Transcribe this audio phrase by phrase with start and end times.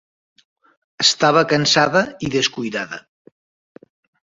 [1.05, 3.03] Estava cansada i descuidada.